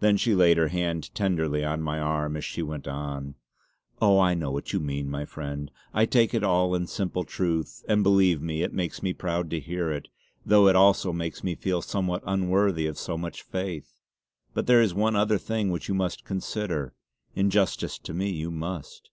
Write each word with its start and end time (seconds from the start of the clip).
Then 0.00 0.16
she 0.16 0.34
laid 0.34 0.56
her 0.56 0.68
hand 0.68 1.14
tenderly 1.14 1.62
on 1.62 1.82
my 1.82 1.98
arm 2.00 2.38
as 2.38 2.44
she 2.46 2.62
went 2.62 2.88
on: 2.88 3.34
"Oh, 4.00 4.18
I 4.18 4.32
know 4.32 4.50
what 4.50 4.72
you 4.72 4.80
mean, 4.80 5.10
my 5.10 5.26
friend. 5.26 5.70
I 5.92 6.06
take 6.06 6.32
it 6.32 6.42
all 6.42 6.74
in 6.74 6.86
simple 6.86 7.22
truth; 7.22 7.84
and 7.86 8.02
believe 8.02 8.40
me 8.40 8.62
it 8.62 8.72
makes 8.72 9.02
me 9.02 9.12
proud 9.12 9.50
to 9.50 9.60
hear 9.60 9.92
it, 9.92 10.08
though 10.46 10.68
it 10.68 10.74
also 10.74 11.12
makes 11.12 11.44
me 11.44 11.54
feel 11.54 11.82
somewhat 11.82 12.22
unworthy 12.24 12.86
of 12.86 12.96
so 12.96 13.18
much 13.18 13.42
faith. 13.42 13.92
But 14.54 14.66
there 14.68 14.80
is 14.80 14.94
one 14.94 15.16
other 15.16 15.36
thing 15.36 15.68
which 15.70 15.86
you 15.86 15.94
must 15.94 16.24
consider. 16.24 16.94
In 17.34 17.50
justice 17.50 17.98
to 17.98 18.14
me 18.14 18.30
you 18.30 18.50
must." 18.50 19.10